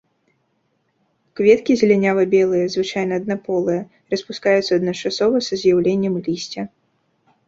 Кветкі 1.39 1.73
зелянява-белыя, 1.81 2.65
звычайна 2.75 3.13
аднаполыя, 3.21 3.81
распускаюцца 4.13 4.71
адначасова 4.79 5.37
са 5.49 5.53
з'яўленнем 5.65 6.17
лісця. 6.29 6.63